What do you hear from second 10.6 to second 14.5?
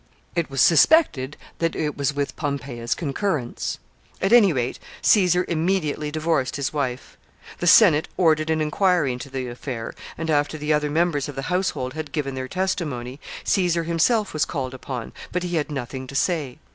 other members of the household had given their testimony, Caesar himself was